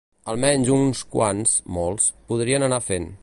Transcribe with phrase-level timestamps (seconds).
[0.31, 3.11] Almenys uns quants –molts– podrien anar fent.